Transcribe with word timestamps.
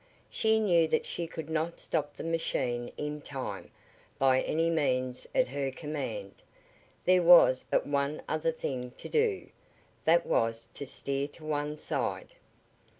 She 0.31 0.59
knew 0.59 0.87
that 0.87 1.05
she 1.05 1.27
could 1.27 1.47
not 1.47 1.79
stop 1.79 2.17
the 2.17 2.23
machine 2.23 2.91
in 2.97 3.21
time, 3.21 3.69
by 4.17 4.41
any 4.41 4.67
means 4.67 5.27
at 5.35 5.49
her 5.49 5.69
command. 5.69 6.33
There 7.05 7.21
was 7.21 7.65
but 7.69 7.85
one 7.85 8.23
other 8.27 8.51
thing 8.51 8.93
to 8.97 9.07
do. 9.07 9.49
That 10.05 10.25
was 10.25 10.69
to 10.73 10.87
steer 10.87 11.27
to 11.37 11.43
one 11.45 11.77
side. 11.77 12.29